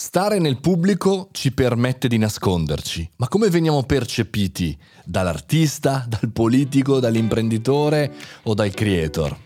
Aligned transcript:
Stare 0.00 0.38
nel 0.38 0.60
pubblico 0.60 1.28
ci 1.32 1.50
permette 1.50 2.06
di 2.06 2.18
nasconderci, 2.18 3.10
ma 3.16 3.26
come 3.26 3.50
veniamo 3.50 3.82
percepiti? 3.82 4.78
Dall'artista, 5.04 6.06
dal 6.06 6.30
politico, 6.32 7.00
dall'imprenditore 7.00 8.14
o 8.44 8.54
dal 8.54 8.72
creator? 8.72 9.36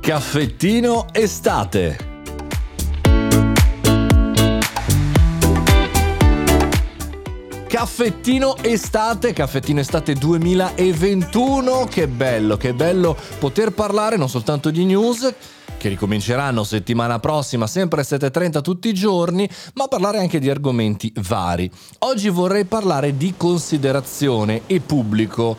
Caffettino 0.00 1.06
estate 1.12 2.05
Caffettino 7.68 8.56
estate, 8.62 9.32
caffettino 9.32 9.80
estate 9.80 10.14
2021, 10.14 11.86
che 11.90 12.06
bello, 12.06 12.56
che 12.56 12.72
bello 12.72 13.16
poter 13.40 13.72
parlare 13.72 14.16
non 14.16 14.28
soltanto 14.28 14.70
di 14.70 14.84
news, 14.84 15.34
che 15.76 15.88
ricominceranno 15.88 16.62
settimana 16.62 17.18
prossima, 17.18 17.66
sempre 17.66 18.04
alle 18.08 18.28
7.30 18.28 18.62
tutti 18.62 18.88
i 18.88 18.94
giorni, 18.94 19.48
ma 19.74 19.88
parlare 19.88 20.18
anche 20.18 20.38
di 20.38 20.48
argomenti 20.48 21.12
vari. 21.16 21.68
Oggi 22.00 22.28
vorrei 22.28 22.66
parlare 22.66 23.16
di 23.16 23.34
considerazione 23.36 24.62
e 24.66 24.80
pubblico 24.80 25.56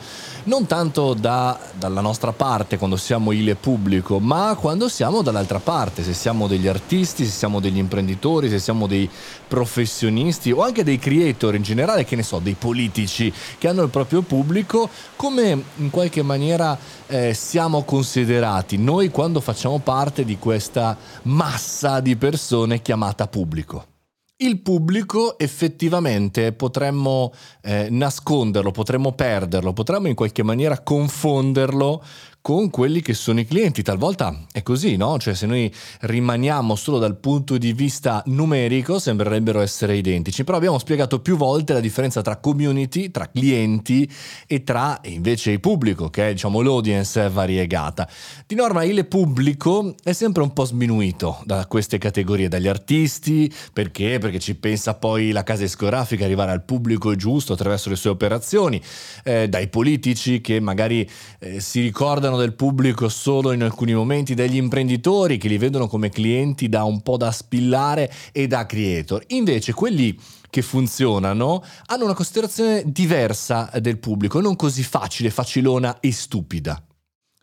non 0.48 0.66
tanto 0.66 1.14
da, 1.14 1.60
dalla 1.78 2.02
nostra 2.02 2.32
parte 2.32 2.78
quando 2.78 2.96
siamo 2.96 3.32
il 3.32 3.56
pubblico, 3.60 4.20
ma 4.20 4.56
quando 4.60 4.88
siamo 4.88 5.22
dall'altra 5.22 5.60
parte, 5.60 6.04
se 6.04 6.14
siamo 6.14 6.48
degli 6.48 6.68
artisti, 6.68 7.26
se 7.26 7.32
siamo 7.32 7.60
degli 7.60 7.78
imprenditori, 7.78 8.50
se 8.50 8.60
siamo 8.60 8.88
dei 8.88 9.10
professionisti 9.48 10.52
o 10.52 10.64
anche 10.64 10.84
dei 10.84 11.00
creator 11.00 11.56
in 11.56 11.64
generale, 11.64 12.06
che 12.06 12.16
ne 12.16 12.24
so, 12.24 12.40
dei 12.40 12.56
politici 12.58 13.32
che 13.58 13.68
hanno 13.68 13.84
il 13.84 13.90
proprio 13.90 14.22
pubblico, 14.22 14.90
come 15.16 15.64
in 15.76 15.90
qualche 15.90 16.22
maniera 16.22 16.78
eh, 17.08 17.34
siamo 17.34 17.84
considerati 17.84 18.78
noi 18.78 19.10
quando 19.10 19.42
facciamo 19.42 19.80
parte 19.80 20.24
di 20.24 20.38
questa 20.38 20.96
massa 21.24 22.00
di 22.00 22.16
persone 22.16 22.82
chiamata 22.82 23.28
pubblico. 23.28 23.97
Il 24.40 24.60
pubblico 24.62 25.40
effettivamente 25.40 26.54
potremmo 26.54 27.34
eh, 27.64 27.88
nasconderlo, 27.90 28.70
potremmo 28.70 29.14
perderlo, 29.14 29.74
potremmo 29.74 30.10
in 30.10 30.14
qualche 30.14 30.44
maniera 30.44 30.80
confonderlo 30.82 32.04
con 32.42 32.70
quelli 32.70 33.02
che 33.02 33.14
sono 33.14 33.40
i 33.40 33.46
clienti. 33.46 33.82
Talvolta 33.82 34.46
è 34.52 34.64
così, 34.64 34.96
no? 34.96 35.18
Cioè 35.20 35.34
se 35.34 35.46
noi 35.46 35.74
rimaniamo 36.02 36.76
solo 36.76 36.98
dal 36.98 37.18
punto 37.18 37.58
di 37.58 37.74
vista 37.74 38.24
numerico 38.28 39.00
sembrerebbero 39.00 39.60
essere 39.60 39.98
identici, 39.98 40.44
però 40.44 40.58
abbiamo 40.58 40.80
spiegato 40.80 41.20
più 41.20 41.36
volte 41.36 41.74
la 41.74 41.80
differenza 41.80 42.22
tra 42.22 42.38
community, 42.38 43.12
tra 43.12 43.30
clienti 43.30 44.10
e 44.48 44.64
tra 44.64 45.00
invece 45.04 45.52
il 45.52 45.60
pubblico, 45.60 46.10
che 46.10 46.30
è 46.30 46.32
diciamo 46.32 46.62
l'audience 46.62 47.30
variegata. 47.30 48.08
Di 48.46 48.56
norma 48.56 48.84
il 48.84 49.06
pubblico 49.08 49.96
è 50.04 50.14
sempre 50.14 50.44
un 50.44 50.54
po' 50.54 50.66
sminuito 50.66 51.42
da 51.44 51.66
queste 51.68 51.98
categorie, 51.98 52.48
dagli 52.48 52.68
artisti, 52.68 53.52
perché? 53.74 54.20
Perché 54.20 54.40
ci 54.40 54.56
pensa 54.56 54.94
poi 54.94 55.32
la 55.32 55.44
casa 55.44 55.64
discografica 55.64 56.24
arrivare 56.24 56.52
al 56.52 56.64
pubblico 56.64 57.16
giusto 57.16 57.54
attraverso 57.54 57.90
le 57.90 57.96
sue 57.96 58.10
operazioni, 58.10 58.82
eh, 59.24 59.50
dai 59.50 59.68
politici 59.68 60.40
che 60.40 60.60
magari 60.60 61.10
eh, 61.40 61.60
si 61.60 61.82
ricordano 61.82 62.27
del 62.36 62.54
pubblico 62.56 63.08
solo 63.08 63.54
in 63.54 63.64
alcuni 63.64 63.94
momenti, 63.94 64.34
degli 64.34 64.58
imprenditori 64.58 65.38
che 65.38 65.48
li 65.48 65.58
vedono 65.58 65.88
come 65.88 66.10
clienti 66.10 66.68
da 66.68 66.84
un 66.84 67.02
po' 67.02 67.16
da 67.16 67.32
spillare 67.32 68.12
e 68.34 68.48
da 68.48 68.66
creator. 68.66 69.24
Invece 69.28 69.74
quelli 69.74 70.20
che 70.50 70.62
funzionano 70.62 71.64
hanno 71.86 72.04
una 72.04 72.14
considerazione 72.14 72.84
diversa 72.86 73.70
del 73.80 74.00
pubblico, 74.00 74.42
non 74.42 74.56
così 74.56 74.84
facile, 74.84 75.30
facilona 75.30 76.00
e 76.02 76.12
stupida. 76.12 76.82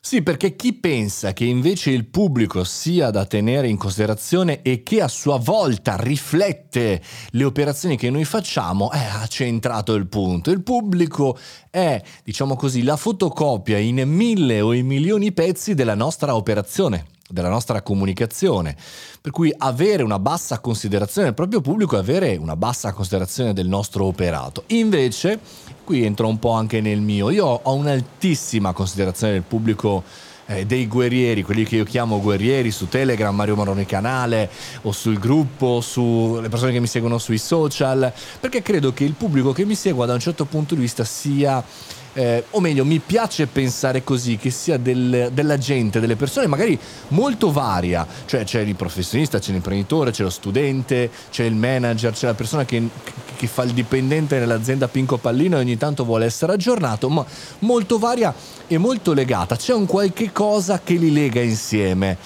Sì, 0.07 0.21
perché 0.21 0.55
chi 0.55 0.75
pensa 0.75 1.33
che 1.33 1.47
invece 1.47 1.91
il 1.91 2.05
pubblico 2.05 2.63
sia 2.63 3.09
da 3.09 3.25
tenere 3.25 3.69
in 3.69 3.79
considerazione 3.79 4.61
e 4.61 4.83
che 4.83 5.01
a 5.01 5.09
sua 5.09 5.39
volta 5.39 5.97
riflette 5.97 7.01
le 7.31 7.45
operazioni 7.45 7.97
che 7.97 8.11
noi 8.11 8.27
facciamo, 8.27 8.93
eh, 8.93 8.99
ha 8.99 9.27
centrato 9.29 9.95
il 9.95 10.07
punto. 10.07 10.51
Il 10.51 10.63
pubblico 10.63 11.39
è, 11.71 12.03
diciamo 12.23 12.55
così, 12.55 12.83
la 12.83 12.99
fotocopia 12.99 13.79
in 13.79 14.03
mille 14.07 14.61
o 14.61 14.75
in 14.75 14.85
milioni 14.85 15.33
pezzi 15.33 15.73
della 15.73 15.95
nostra 15.95 16.37
operazione 16.37 17.07
della 17.29 17.49
nostra 17.49 17.83
comunicazione. 17.83 18.77
Per 19.21 19.33
cui 19.33 19.55
avere 19.57 20.03
una 20.03 20.19
bassa 20.19 20.59
considerazione 20.61 21.27
del 21.29 21.35
proprio 21.35 21.61
pubblico 21.61 21.97
è 21.97 22.01
avere 22.01 22.37
una 22.37 22.57
bassa 22.57 22.93
considerazione 22.93 23.53
del 23.53 23.69
nostro 23.69 24.05
operato. 24.05 24.65
Invece, 24.69 25.39
qui 25.85 26.05
entro 26.05 26.29
un 26.29 26.39
po' 26.39 26.53
anche 26.53 26.81
nel 26.81 27.01
mio, 27.01 27.31
io 27.31 27.47
ho 27.47 27.75
un'altissima 27.75 28.73
considerazione 28.73 29.33
del 29.33 29.43
pubblico 29.43 30.03
eh, 30.47 30.67
dei 30.67 30.87
guerrieri, 30.87 31.43
quelli 31.43 31.65
che 31.65 31.77
io 31.77 31.85
chiamo 31.85 32.21
guerrieri 32.21 32.71
su 32.71 32.89
Telegram, 32.89 33.35
Mario 33.35 33.57
Maroni 33.57 33.87
canale 33.87 34.51
o 34.83 34.93
sul 34.93 35.19
gruppo, 35.19 35.81
sulle 35.81 36.49
persone 36.49 36.73
che 36.73 36.81
mi 36.81 36.87
seguono 36.87 37.19
sui 37.19 37.39
social, 37.39 38.13
perché 38.41 38.63
credo 38.63 38.93
che 38.93 39.05
il 39.05 39.15
pubblico 39.15 39.53
che 39.53 39.65
mi 39.65 39.75
segua 39.75 40.07
da 40.07 40.13
un 40.13 40.21
certo 40.21 40.45
punto 40.45 40.75
di 40.75 40.83
vista 40.83 41.05
sia 41.05 41.65
eh, 42.15 42.45
o 42.51 42.61
meglio, 42.61 42.85
mi 42.85 43.01
piace 43.01 43.47
pensare 43.47 44.05
così, 44.05 44.37
che 44.37 44.51
sia 44.51 44.79
del, 44.79 45.31
della 45.33 45.59
gente, 45.59 46.01
delle 46.01 46.17
persone 46.17 46.47
magari 46.47 46.79
molto 47.09 47.51
varia, 47.51 48.07
cioè 48.25 48.45
c'è 48.45 48.61
il 48.61 48.77
professionista, 48.77 49.39
c'è 49.39 49.53
l'imprenditore, 49.53 50.13
c'è 50.13 50.23
lo 50.23 50.31
studente, 50.31 51.11
c'è 51.31 51.45
il 51.45 51.55
manager, 51.55 52.13
c'è 52.13 52.27
la 52.27 52.35
persona 52.35 52.65
che, 52.65 52.89
che 53.37 53.47
fa 53.47 53.65
il 53.65 53.73
dipendente 53.73 54.39
nell'azienda 54.39 54.89
Pinco 54.89 55.17
Pallino 55.17 55.57
e 55.57 55.61
ogni 55.61 55.77
tanto 55.77 56.05
vuole 56.05 56.25
essere 56.25 56.53
aggiornato, 56.53 57.09
ma 57.09 57.25
molto 57.61 57.99
varia 57.99 58.33
e 58.67 58.79
molto 58.79 59.13
legata, 59.13 59.57
c'è 59.57 59.75
un 59.75 59.87
qualche 59.87 60.31
cosa 60.31 60.81
che 60.83 60.95
li 60.95 61.13
lega 61.13 61.41
insieme, 61.41 62.17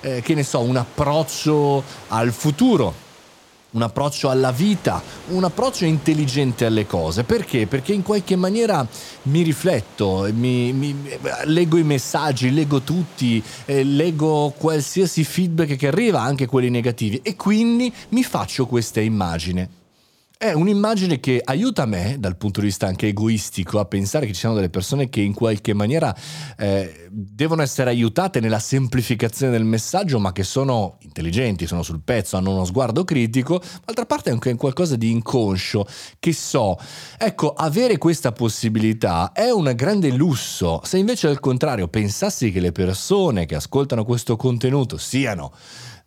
eh, 0.00 0.20
che 0.20 0.34
ne 0.34 0.42
so, 0.42 0.60
un 0.60 0.76
approccio 0.76 1.82
al 2.08 2.32
futuro 2.32 3.06
un 3.70 3.82
approccio 3.82 4.30
alla 4.30 4.50
vita, 4.50 5.02
un 5.28 5.44
approccio 5.44 5.84
intelligente 5.84 6.64
alle 6.64 6.86
cose. 6.86 7.24
Perché? 7.24 7.66
Perché 7.66 7.92
in 7.92 8.02
qualche 8.02 8.36
maniera 8.36 8.86
mi 9.22 9.42
rifletto, 9.42 10.28
mi, 10.32 10.72
mi, 10.72 10.94
leggo 11.44 11.76
i 11.76 11.84
messaggi, 11.84 12.52
leggo 12.52 12.80
tutti, 12.80 13.42
eh, 13.66 13.84
leggo 13.84 14.54
qualsiasi 14.56 15.24
feedback 15.24 15.76
che 15.76 15.88
arriva, 15.88 16.20
anche 16.20 16.46
quelli 16.46 16.70
negativi, 16.70 17.20
e 17.22 17.36
quindi 17.36 17.92
mi 18.10 18.22
faccio 18.22 18.66
questa 18.66 19.00
immagine. 19.00 19.78
È 20.40 20.52
un'immagine 20.52 21.18
che 21.18 21.40
aiuta 21.44 21.84
me, 21.84 22.14
dal 22.20 22.36
punto 22.36 22.60
di 22.60 22.66
vista 22.66 22.86
anche 22.86 23.08
egoistico, 23.08 23.80
a 23.80 23.86
pensare 23.86 24.24
che 24.24 24.32
ci 24.32 24.38
siano 24.38 24.54
delle 24.54 24.70
persone 24.70 25.08
che 25.08 25.20
in 25.20 25.34
qualche 25.34 25.74
maniera 25.74 26.14
eh, 26.56 27.08
devono 27.10 27.60
essere 27.60 27.90
aiutate 27.90 28.38
nella 28.38 28.60
semplificazione 28.60 29.50
del 29.50 29.64
messaggio, 29.64 30.20
ma 30.20 30.30
che 30.30 30.44
sono 30.44 30.96
intelligenti, 31.00 31.66
sono 31.66 31.82
sul 31.82 32.02
pezzo, 32.04 32.36
hanno 32.36 32.52
uno 32.52 32.64
sguardo 32.64 33.02
critico. 33.02 33.60
D'altra 33.84 34.06
parte 34.06 34.30
è 34.30 34.32
anche 34.32 34.54
qualcosa 34.54 34.94
di 34.94 35.10
inconscio, 35.10 35.84
che 36.20 36.32
so. 36.32 36.78
Ecco, 37.18 37.52
avere 37.54 37.98
questa 37.98 38.30
possibilità 38.30 39.32
è 39.32 39.50
un 39.50 39.72
grande 39.74 40.12
lusso. 40.12 40.80
Se 40.84 40.98
invece 40.98 41.26
al 41.26 41.40
contrario 41.40 41.88
pensassi 41.88 42.52
che 42.52 42.60
le 42.60 42.70
persone 42.70 43.44
che 43.44 43.56
ascoltano 43.56 44.04
questo 44.04 44.36
contenuto 44.36 44.98
siano 44.98 45.50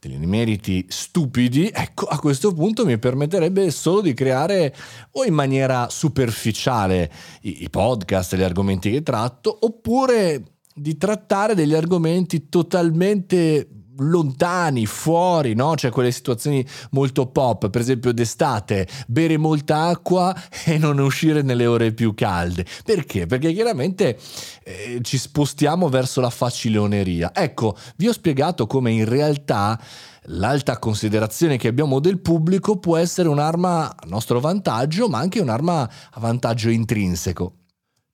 degli 0.02 0.26
meriti 0.26 0.84
stupidi, 0.90 1.70
ecco, 1.72 2.06
a 2.06 2.18
questo 2.18 2.52
punto 2.54 2.86
mi 2.86 2.98
permetterebbe 2.98 3.70
solo 3.70 4.02
di 4.02 4.16
creare 4.16 4.76
o 5.12 5.26
in 5.26 5.34
maniera 5.36 5.90
superficiale 5.90 7.12
i, 7.42 7.62
i 7.64 7.70
podcast, 7.70 8.36
gli 8.36 8.42
argomenti 8.42 8.90
che 8.90 9.04
tratto, 9.04 9.56
oppure 9.62 10.44
di 10.74 10.98
trattare 10.98 11.54
degli 11.54 11.76
argomenti 11.76 12.50
totalmente 12.50 13.68
lontani, 14.10 14.86
fuori, 14.86 15.54
no? 15.54 15.76
Cioè 15.76 15.92
quelle 15.92 16.12
situazioni 16.12 16.66
molto 16.92 17.28
pop, 17.28 17.70
per 17.70 17.82
esempio 17.82 18.12
d'estate, 18.12 18.88
bere 19.08 19.38
molta 19.38 19.84
acqua 19.84 20.36
e 20.66 20.78
non 20.78 21.00
uscire 21.00 21.42
nelle 21.42 21.66
ore 21.66 21.94
più 21.94 22.14
calde. 22.14 22.66
Perché? 22.84 23.26
Perché 23.26 23.54
chiaramente 23.54 24.18
eh, 24.64 25.00
ci 25.02 25.18
spostiamo 25.18 25.90
verso 25.90 26.22
la 26.22 26.30
faciloneria. 26.30 27.32
Ecco, 27.34 27.76
vi 27.98 28.08
ho 28.08 28.14
spiegato 28.14 28.68
come 28.68 28.92
in 28.92 29.06
realtà 29.06 29.80
l'alta 30.26 30.78
considerazione 30.78 31.58
che 31.58 31.68
abbiamo 31.68 32.00
del 32.00 32.20
pubblico 32.20 32.78
può 32.78 32.97
essere 32.97 33.28
un'arma 33.30 33.96
a 33.96 34.06
nostro 34.06 34.40
vantaggio, 34.40 35.08
ma 35.08 35.20
anche 35.20 35.40
un'arma 35.40 35.90
a 36.12 36.20
vantaggio 36.20 36.70
intrinseco. 36.70 37.60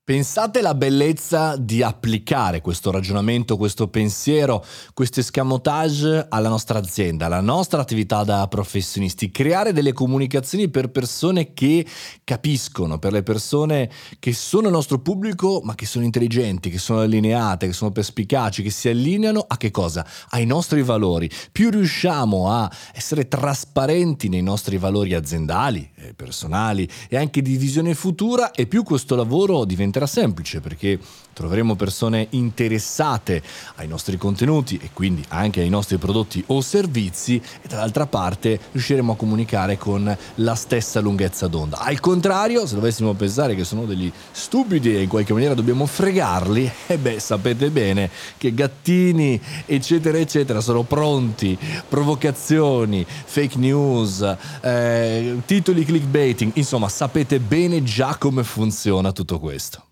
Pensate 0.08 0.62
la 0.62 0.74
bellezza 0.74 1.54
di 1.58 1.82
applicare 1.82 2.62
questo 2.62 2.90
ragionamento, 2.90 3.58
questo 3.58 3.88
pensiero, 3.88 4.64
questo 4.94 5.20
escamotage 5.20 6.24
alla 6.30 6.48
nostra 6.48 6.78
azienda, 6.78 7.26
alla 7.26 7.42
nostra 7.42 7.82
attività 7.82 8.24
da 8.24 8.48
professionisti, 8.48 9.30
creare 9.30 9.74
delle 9.74 9.92
comunicazioni 9.92 10.70
per 10.70 10.88
persone 10.88 11.52
che 11.52 11.84
capiscono, 12.24 12.98
per 12.98 13.12
le 13.12 13.22
persone 13.22 13.90
che 14.18 14.32
sono 14.32 14.68
il 14.68 14.72
nostro 14.72 14.98
pubblico 14.98 15.60
ma 15.62 15.74
che 15.74 15.84
sono 15.84 16.06
intelligenti, 16.06 16.70
che 16.70 16.78
sono 16.78 17.00
allineate, 17.00 17.66
che 17.66 17.74
sono 17.74 17.90
perspicaci, 17.90 18.62
che 18.62 18.70
si 18.70 18.88
allineano 18.88 19.44
a 19.46 19.58
che 19.58 19.70
cosa? 19.70 20.06
Ai 20.30 20.46
nostri 20.46 20.82
valori. 20.82 21.28
Più 21.52 21.68
riusciamo 21.68 22.50
a 22.50 22.70
essere 22.94 23.28
trasparenti 23.28 24.30
nei 24.30 24.42
nostri 24.42 24.78
valori 24.78 25.12
aziendali, 25.12 25.86
eh, 25.96 26.14
personali 26.14 26.88
e 27.10 27.18
anche 27.18 27.42
di 27.42 27.58
visione 27.58 27.92
futura 27.92 28.52
e 28.52 28.66
più 28.66 28.82
questo 28.82 29.14
lavoro 29.14 29.66
diventerà 29.66 29.96
semplice 30.06 30.60
perché 30.60 30.98
troveremo 31.38 31.76
persone 31.76 32.26
interessate 32.30 33.40
ai 33.76 33.86
nostri 33.86 34.16
contenuti 34.16 34.76
e 34.82 34.90
quindi 34.92 35.24
anche 35.28 35.60
ai 35.60 35.68
nostri 35.68 35.96
prodotti 35.96 36.42
o 36.48 36.60
servizi 36.60 37.40
e 37.62 37.68
dall'altra 37.68 38.06
parte 38.06 38.58
riusciremo 38.72 39.12
a 39.12 39.16
comunicare 39.16 39.78
con 39.78 40.16
la 40.34 40.54
stessa 40.56 40.98
lunghezza 40.98 41.46
d'onda. 41.46 41.78
Al 41.78 42.00
contrario, 42.00 42.66
se 42.66 42.74
dovessimo 42.74 43.12
pensare 43.14 43.54
che 43.54 43.62
sono 43.62 43.84
degli 43.84 44.10
stupidi 44.32 44.96
e 44.96 45.02
in 45.02 45.08
qualche 45.08 45.32
maniera 45.32 45.54
dobbiamo 45.54 45.86
fregarli, 45.86 46.64
e 46.64 46.72
eh 46.94 46.98
beh, 46.98 47.20
sapete 47.20 47.70
bene 47.70 48.10
che 48.36 48.52
gattini, 48.52 49.40
eccetera, 49.64 50.18
eccetera, 50.18 50.60
sono 50.60 50.82
pronti, 50.82 51.56
provocazioni, 51.88 53.06
fake 53.06 53.58
news, 53.58 54.36
eh, 54.60 55.40
titoli 55.46 55.84
clickbaiting, 55.84 56.50
insomma, 56.54 56.88
sapete 56.88 57.38
bene 57.38 57.84
già 57.84 58.16
come 58.18 58.42
funziona 58.42 59.12
tutto 59.12 59.38
questo. 59.38 59.84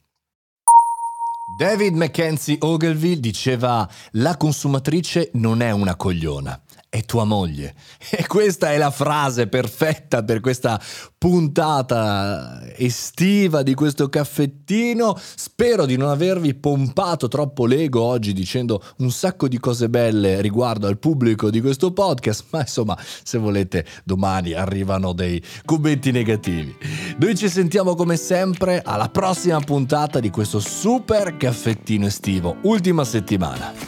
David 1.56 1.94
Mackenzie 1.94 2.58
Ogilvy 2.60 3.18
diceva 3.18 3.88
la 4.10 4.36
consumatrice 4.36 5.30
non 5.34 5.62
è 5.62 5.70
una 5.70 5.96
cogliona, 5.96 6.60
è 6.96 7.04
tua 7.04 7.24
moglie. 7.24 7.74
E 8.10 8.26
questa 8.26 8.72
è 8.72 8.78
la 8.78 8.90
frase 8.90 9.46
perfetta 9.46 10.22
per 10.22 10.40
questa 10.40 10.80
puntata 11.18 12.62
estiva 12.76 13.62
di 13.62 13.74
questo 13.74 14.08
caffettino. 14.08 15.16
Spero 15.18 15.86
di 15.86 15.96
non 15.96 16.08
avervi 16.08 16.54
pompato 16.54 17.28
troppo 17.28 17.66
l'ego 17.66 18.02
oggi 18.02 18.32
dicendo 18.32 18.82
un 18.98 19.10
sacco 19.10 19.48
di 19.48 19.58
cose 19.58 19.88
belle 19.88 20.40
riguardo 20.40 20.86
al 20.86 20.98
pubblico 20.98 21.50
di 21.50 21.60
questo 21.60 21.92
podcast, 21.92 22.44
ma 22.50 22.60
insomma, 22.60 22.98
se 23.22 23.38
volete, 23.38 23.84
domani 24.04 24.52
arrivano 24.52 25.12
dei 25.12 25.42
commenti 25.64 26.10
negativi. 26.10 26.74
Noi 27.18 27.36
ci 27.36 27.48
sentiamo 27.48 27.94
come 27.94 28.16
sempre 28.16 28.82
alla 28.84 29.08
prossima 29.08 29.60
puntata 29.60 30.20
di 30.20 30.30
questo 30.30 30.60
super 30.60 31.36
caffettino 31.36 32.06
estivo, 32.06 32.56
ultima 32.62 33.04
settimana. 33.04 33.85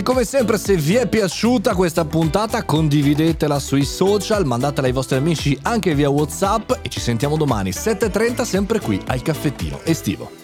E 0.00 0.02
come 0.02 0.24
sempre 0.24 0.56
se 0.56 0.76
vi 0.76 0.94
è 0.94 1.06
piaciuta 1.06 1.74
questa 1.74 2.06
puntata 2.06 2.64
condividetela 2.64 3.58
sui 3.58 3.84
social, 3.84 4.46
mandatela 4.46 4.86
ai 4.86 4.94
vostri 4.94 5.18
amici 5.18 5.58
anche 5.60 5.94
via 5.94 6.08
Whatsapp 6.08 6.72
e 6.80 6.88
ci 6.88 7.00
sentiamo 7.00 7.36
domani 7.36 7.68
7.30 7.68 8.42
sempre 8.44 8.80
qui 8.80 8.98
al 9.08 9.20
caffettino 9.20 9.78
estivo. 9.84 10.39